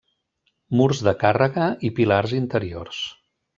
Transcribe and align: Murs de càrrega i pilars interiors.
Murs 0.79 1.01
de 1.09 1.13
càrrega 1.25 1.69
i 1.89 1.93
pilars 2.01 2.35
interiors. 2.41 3.07